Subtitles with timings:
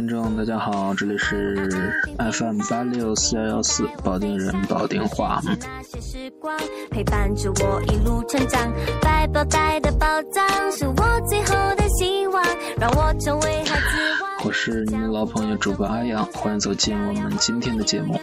[0.00, 1.68] 听众，大家好，这里是
[2.16, 5.42] FM 八六四幺幺四保定人保定话。
[6.90, 12.42] 陪伴着我一路成长，百宝袋的宝藏是我最后的希望，
[12.78, 14.46] 让我成为孩子王。
[14.46, 18.18] 我是你们的老朋友主播阿阳，欢迎走进我们今天的节目。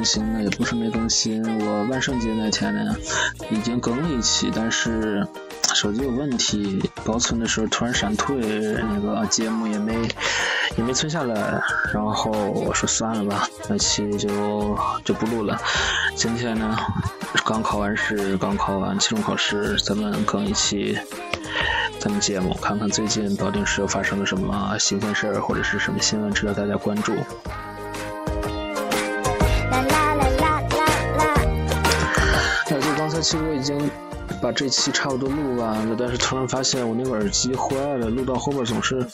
[0.00, 1.42] 更新了，也不是没更新。
[1.60, 2.96] 我万圣节那天呢，
[3.50, 5.28] 已经更了一期，但是
[5.74, 10.08] 手机有问题，保存的时候突然闪退，那个节目也没
[10.78, 11.60] 也没存下来。
[11.92, 14.74] 然后我说算了吧，那期就
[15.04, 15.60] 就不录了。
[16.16, 16.78] 今天呢，
[17.44, 20.98] 刚考完试，刚考完期中考试，咱们更一期
[21.98, 27.14] 咱们节目，看看最近保定市又发生了什么新鲜事儿，或者是什么新闻值得大家关注。
[33.22, 33.90] 其实我已经
[34.40, 39.06] 把这期差不多录完了，但是突然发现我那个耳机坏了，录到后边总是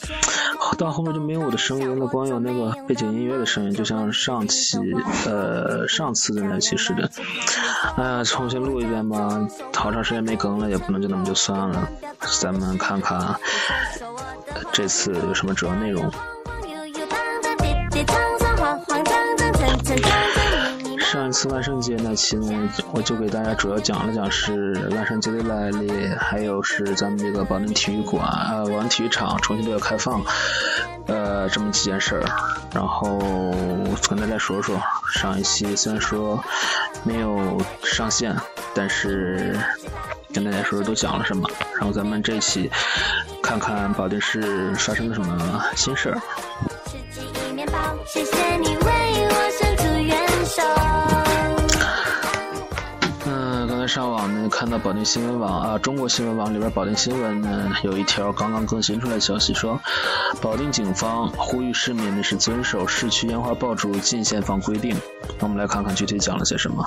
[0.77, 4.77] 到后面就没有我的声音了，光有那个背景音乐的声音，就像上期
[5.25, 7.09] 呃上次的那期似的。
[7.95, 11.89] 哎呀，重新录一遍吧，好长时间没更了，也不能就那么就算了。
[12.39, 13.35] 咱们看看
[14.71, 16.09] 这次有什么主要内容。
[21.17, 30.23] 上一次万圣节那期呢，我就给大家主要讲了讲是万圣节的来历，还有是咱们这个保定体育馆、呃保定体育场重新都要开放，
[31.07, 32.23] 呃这么几件事儿。
[32.71, 33.17] 然后
[34.07, 34.79] 跟大家说说
[35.11, 36.39] 上一期虽然说
[37.03, 38.35] 没有上线，
[38.75, 39.57] 但是
[40.31, 41.49] 跟大家说说都讲了什么。
[41.79, 42.69] 然后咱们这一期
[43.41, 46.21] 看看保定市发生了什么新事儿。
[53.87, 59.79] 上网呢，看到保定新闻网啊，中国新闻网里边保定新闻呢有一条刚刚更新出来消息，说
[60.41, 64.95] 保定警方呼吁市民呢是遵守市区烟花爆竹禁限放规定。
[65.39, 66.85] 那我们来看看具体讲了些什么。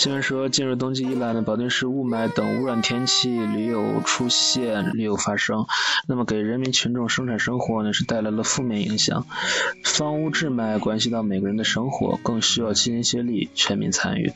[0.00, 5.66] 新闻说，进入冬季以来呢，保定市雾霾等污染天气屡有出现，屡有发生，
[6.08, 9.26] 那么给人民群众生产生活呢是带来了负面影响。
[9.84, 14.32] 防污治霾关系到每个人的生活，更需要齐心协力、全民参与。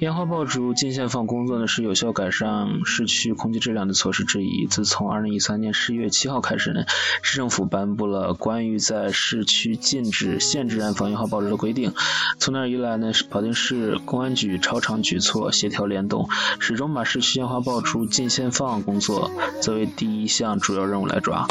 [0.00, 4.66] 烟花爆竹禁限放工作呢是有效改善市区空气质量的措施之一。
[4.66, 6.84] 自从二零一三年十一月七号开始呢，
[7.22, 11.94] 市政府颁布了关于在市区禁止、限制燃放烟花爆竹的规定。
[12.36, 16.28] 从那以来呢，保定市公安局超常举措协调联动，
[16.58, 19.30] 始终把市区烟花爆竹禁限放工作
[19.62, 21.48] 作为第一项主要任务来抓。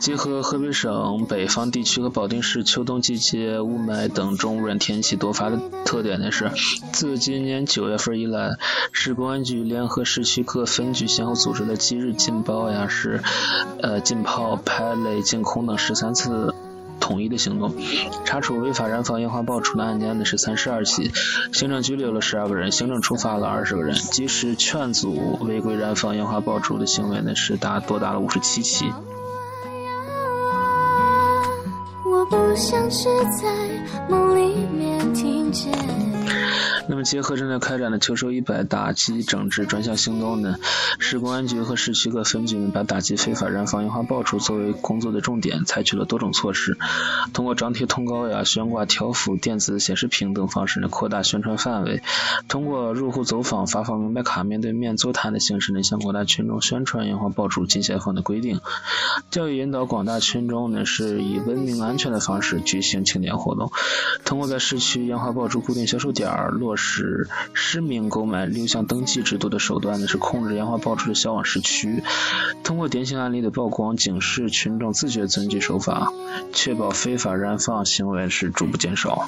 [0.00, 6.50] 结合河北省北方地区和保定市秋冬季节雾霾等重污染天气多发的特点呢，是
[6.92, 8.56] 自今年九月份以来，
[8.92, 13.22] 市公安局联合市区各分局先后组织了七日禁爆呀、是
[13.82, 16.54] 呃禁炮、排雷、禁空等十三次。
[17.08, 17.72] 统一的行动，
[18.26, 21.10] 查处违法燃放烟花爆竹的案件呢是三十二起，
[21.54, 28.92] 行政拘留了十二个人，行政处罚了二十个人，及时劝阻违规燃放烟花爆竹的行为呢是达多达了五十七起。
[32.04, 33.08] 我不想是
[33.40, 35.72] 在梦里面听见。
[36.90, 40.56] 那么，结合正在开展的“秋收一百”打击整治专项行动呢，
[40.98, 46.78] 市公安局和市区各分局呢把打击非法燃放烟花爆竹作为工作的重点，采取了多种措施，
[47.34, 52.00] 通过张贴通告呀、悬挂条幅、电子显示屏等方式呢，扩大宣传范围；
[52.48, 58.62] 通过入户走访、发放明白卡、面对面座谈的形式呢，向广大群众宣传烟花爆竹禁限放的规定，
[59.30, 63.70] 教育引导广大群众呢，是以文明安全的方式举行庆典活动，
[64.24, 66.77] 通过在市区烟花爆竹固定销售点落。
[66.78, 72.02] 使实名购买六项登记制度的手段呢，是控制烟花爆竹的销往市区。
[72.64, 76.10] 通过典型案例的曝光，警示群众自觉遵纪守法，
[76.54, 79.26] 确保非法燃放行为是逐步减少。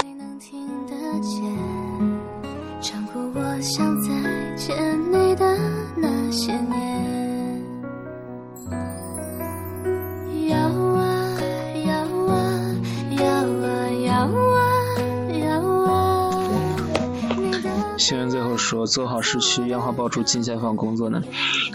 [18.90, 21.22] 做好市区烟花爆竹禁限放工作呢，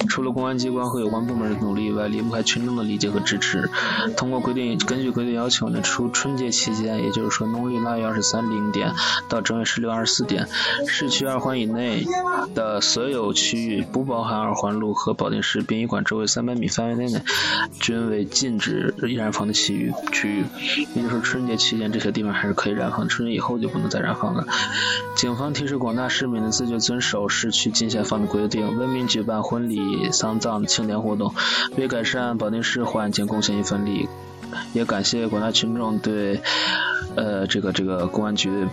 [0.10, 3.70] 除了公安机关和有关部门的努力以外，离不开群众的理解和支持。
[4.18, 8.94] 通过规定，根据规定要求呢，除春节期间，也就是说农历腊月二十三零点
[9.30, 10.48] 到正月十六二十四点，
[10.88, 12.06] 市区二环以内
[12.54, 17.22] 的所有区域，不包含二环路和保定市殡仪馆周围三百米范围内呢，
[17.80, 20.44] 均为禁止燃放的区域区域。
[20.94, 24.46] 也就是说，春节期间这些地方还是可以燃放，春节以后就不能再燃放了。
[25.16, 31.34] 警方提示广大市民呢，自觉遵守市区禁限放的规定，文明举办婚礼、丧葬、庆典活动，
[31.78, 34.08] 为改善保定市环境贡献一份力。
[34.74, 36.42] 也感谢广大群众对
[37.16, 38.68] 呃这个这个公安局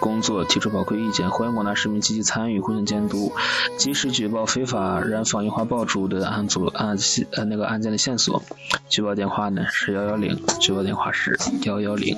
[0.00, 3.32] 工作提出宝贵意见，欢迎广大市民积极参与、互相监督，
[3.76, 6.96] 及时举报非法燃放烟花爆竹的案组案
[7.32, 8.42] 呃那个案件的线索。
[8.88, 12.16] 举报电话呢是幺幺零，举报电话是幺幺零。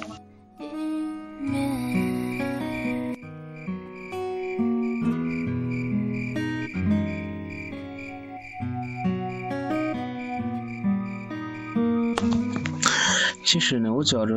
[13.50, 14.35] 其实呢，我觉着，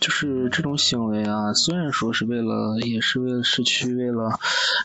[0.00, 4.40] 就是这种行为啊，虽然说是为了，也是为了市区，为了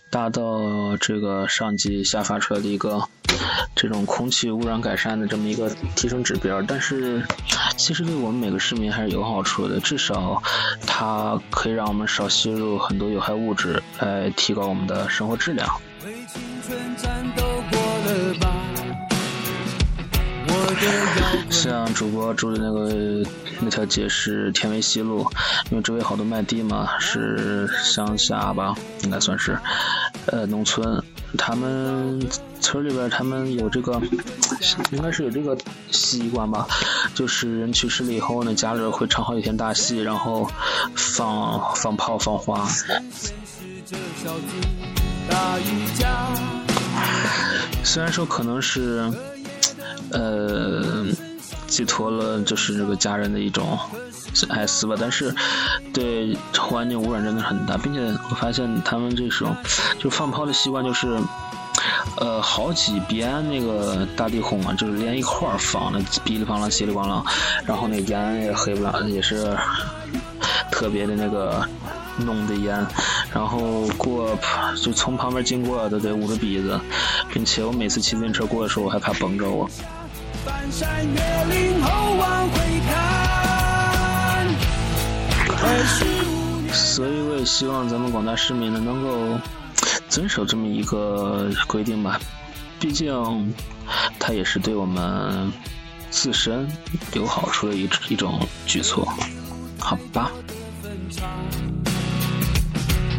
[0.09, 3.07] 达到这个上级下发出来的一个
[3.73, 7.25] 这种空气污染改善的这么一个提升指标，但是
[7.77, 10.43] 其实对我们每个市民还是有好处的，至少
[10.85, 15.65] 它可以让我们少吸入很多有害物质，来提高我们的生活质量。
[16.03, 17.44] 为青春战斗
[21.49, 23.23] 像主播住的那个
[23.59, 25.25] 那条街是天威西路，
[25.71, 29.57] 因为周围好多卖地嘛，是乡下吧，应该算是，
[30.27, 31.01] 呃，农村。
[31.37, 32.25] 他们
[32.61, 34.01] 村里边他们有这个，
[34.91, 35.57] 应该是有这个
[35.91, 36.65] 习惯吧，
[37.13, 40.49] 就是人去世了以后呢，家里会唱好几天大戏，然后
[40.95, 42.65] 放放炮放花。
[47.83, 49.11] 虽然说可能是。
[51.75, 53.77] 寄托了就是这个家人的一种
[54.47, 55.35] 哀思吧，但是
[55.93, 57.99] 对环境污染真的很大，并且
[58.29, 59.53] 我发现他们这种
[59.99, 61.19] 就放炮的习惯就是，
[62.15, 67.21] 呃，好几边那个大地红啊，就是连一块儿放，的噼里啪啦、稀里咣啷，
[67.65, 69.53] 然后那烟也黑不拉，也是
[70.71, 71.61] 特别的那个
[72.17, 72.87] 浓的烟，
[73.33, 74.37] 然后过
[74.81, 76.79] 就从旁边经过都得捂着鼻子，
[77.33, 79.69] 并且我每次骑自行车过的时候，我还怕崩着我。
[80.45, 81.15] 翻山越
[81.49, 84.45] 岭后往回看
[86.71, 89.39] 所以我也希望咱们广大市民呢能够
[90.07, 92.19] 遵守这么一个规定吧，
[92.79, 93.53] 毕竟
[94.19, 95.51] 它也是对我们
[96.11, 96.67] 自身
[97.13, 99.11] 有好处的一一种举措，
[99.79, 100.31] 好吧。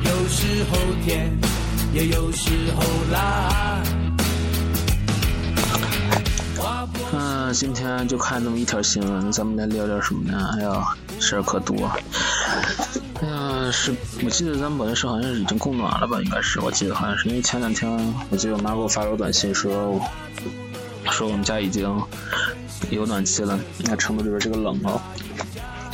[0.05, 1.37] 有时候甜，
[1.93, 3.83] 也有时候辣。
[7.13, 10.51] 嗯，今天就看这么一条新闻，咱们来聊聊什么呢？
[10.55, 11.75] 哎呀，事儿可多。
[13.21, 13.95] 哎呀，是
[14.25, 16.21] 我记得咱们保定市好像是已经供暖了吧？
[16.23, 17.91] 应该是，我记得好像是，因为前两天
[18.31, 20.01] 我记得我妈给我发了个短信说，
[21.11, 22.03] 说我们家已经
[22.91, 23.59] 有暖气了。
[23.79, 25.01] 那成都这边这个冷啊，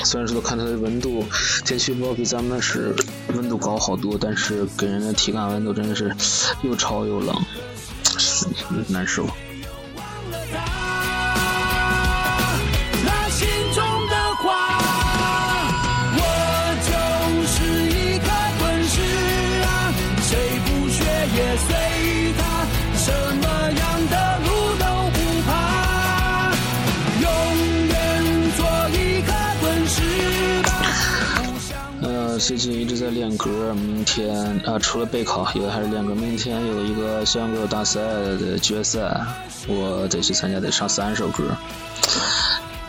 [0.05, 0.77] 虽然说看它的。
[0.77, 1.25] 温度，
[1.65, 2.95] 天气预报比咱们是
[3.35, 5.13] 温度高好多，但是给人的。
[5.13, 5.95] 体感温度真的。
[5.95, 6.13] 是
[6.63, 7.37] 又潮又冷，
[8.89, 9.29] 难受。
[32.43, 36.13] 最近一直在练歌，明天啊，除了备考，有的还是练歌。
[36.13, 39.25] 明天有一个校园歌大赛的决赛，
[39.69, 41.57] 我得去参加，得唱三首歌，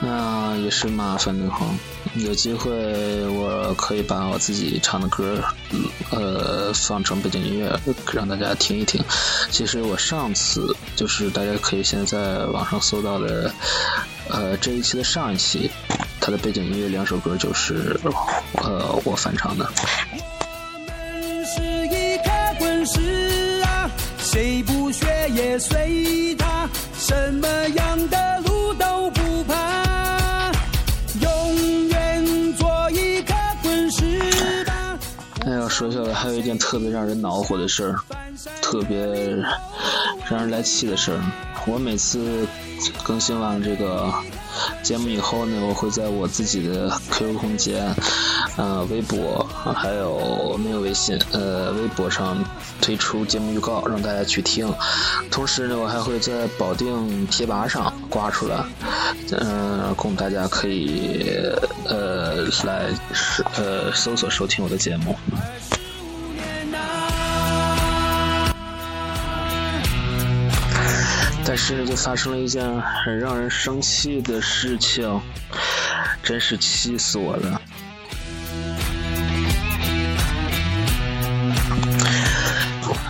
[0.02, 1.68] 那也是麻烦的哈。
[2.16, 2.72] 有机会
[3.28, 5.40] 我可以把我自己唱的歌，
[6.10, 7.80] 呃，放成背景音乐，
[8.12, 9.00] 让大家听一听。
[9.52, 13.54] 其实我上次就是大家可以现在网上搜到的，
[14.30, 15.70] 呃，这一期的上一期。
[16.26, 18.00] 它的背景音乐两首歌就是
[18.54, 19.70] 呃我翻唱的。
[24.18, 30.52] 谁不学也随他，什么样的路都不怕，
[31.22, 34.98] 永远做一颗滚石吧。
[35.46, 38.00] 哎呀，说起来还有一件特别让人恼火的事儿，
[38.60, 38.98] 特别
[40.28, 41.22] 让人来气的事儿。
[41.68, 42.48] 我每次
[43.04, 44.12] 更新完这个
[44.84, 47.96] 节目以后呢，我会在我自己的 QQ 空间、
[48.58, 52.44] 呃微博还有没有微信呃微博上
[52.82, 54.72] 推出节目预告，让大家去听。
[55.32, 58.64] 同时呢，我还会在保定贴吧上挂出来，
[59.32, 61.26] 嗯，供大家可以
[61.88, 62.90] 呃来
[63.56, 65.16] 呃搜索收听我的节目。
[71.54, 75.22] 但是就发生了一件很让人生气的事情，
[76.24, 77.62] 真是气死我了！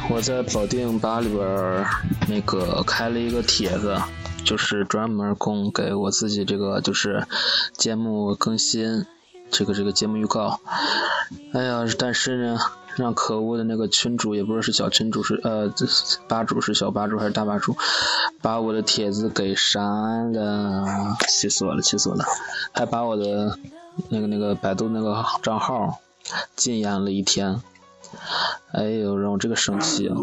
[0.10, 1.86] 我在保定吧里边
[2.28, 3.98] 那个开了一个帖子，
[4.44, 7.26] 就是专门供给我自己这个就是
[7.78, 9.06] 节目更新，
[9.50, 10.60] 这个这个节目预告。
[11.54, 12.60] 哎呀，但是呢。
[12.96, 15.74] 让可恶的那个群主也不知道是小群主是呃
[16.28, 17.76] 吧主是小吧主还是大吧主，
[18.42, 22.24] 把我的帖子给删了，气死我了，气死我了！
[22.72, 23.58] 还把我的
[24.10, 26.00] 那个那个百度那个账号
[26.56, 27.62] 禁言了一天，
[28.72, 30.16] 哎呦，让我这个生气啊！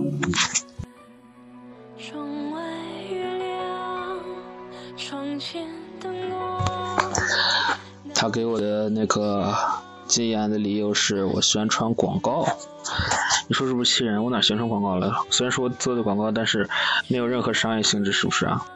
[8.14, 9.52] 他给我的那个。
[10.10, 12.44] 禁言的理由是我宣传广告，
[13.46, 14.24] 你说是不是气人？
[14.24, 15.24] 我哪宣传广告了？
[15.30, 16.68] 虽然说我做的广告，但是
[17.06, 18.66] 没有任何商业性质，是不是啊？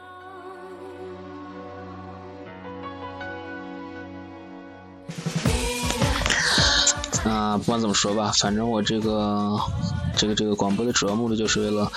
[7.24, 9.58] 啊，不管怎么说吧，反正我这个
[10.16, 11.90] 这个这个广播的主要目的就是为了，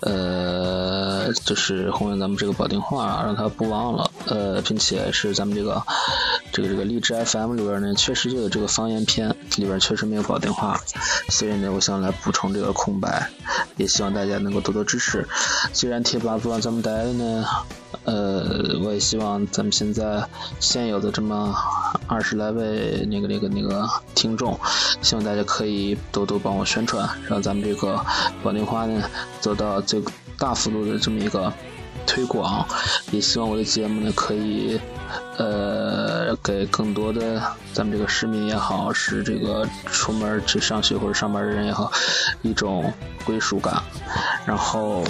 [0.00, 5.82] 呃，就是弘扬咱们这个保定话，让他不忘了，呃，并且是咱们这个。
[6.52, 10.80] 这个这个荔枝 FM 里边呢，确实就有这个方言片，里边确实没有保定话，
[11.28, 13.28] 所以呢，我想来补充这个空白，
[13.76, 15.26] 也希望大家能够多多支持。
[15.72, 17.44] 虽然贴吧不让咱们待了呢，
[18.04, 20.24] 呃，我也希望咱们现在
[20.60, 21.52] 现有的这么
[22.06, 24.58] 二十来位那个那个那个听众，
[25.02, 28.04] 希望大家可以多多帮我宣传，让咱们这个
[28.42, 29.02] 保定花呢
[29.40, 30.02] 走到最
[30.38, 31.52] 大幅度的这么一个
[32.06, 32.66] 推广，
[33.10, 34.80] 也希望我的节目呢可以。
[35.36, 37.40] 呃，给更多的
[37.72, 41.92] 咱们这个市民也好，是这个出门去上学或者上班的人也好，
[42.42, 42.92] 一种
[43.24, 43.80] 归属感，
[44.46, 45.04] 然后，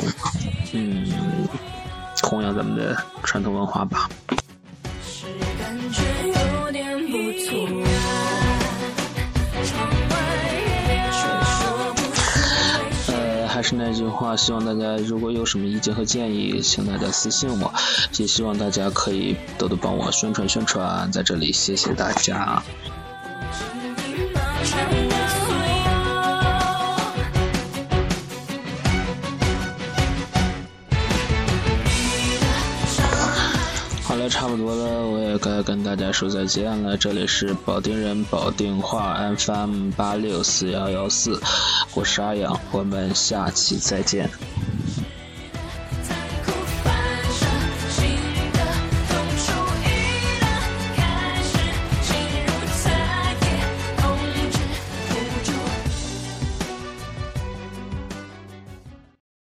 [0.72, 1.06] 嗯，
[2.22, 4.08] 弘扬咱们的传统文化吧。
[13.64, 17.72] 是那句话，希望大家如果有什么意见和建议，请大家私信我。
[18.18, 22.62] 也希望大家可以多多帮我宣传宣传，在这里谢谢大家。
[34.28, 36.96] 差不多了，我也该跟大家说再见了。
[36.96, 41.40] 这里是保定人保定话 FM 八六四幺幺四。
[41.94, 44.28] 我是阿阳，我们下期再见。